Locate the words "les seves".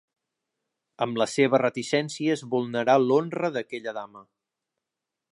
1.21-1.59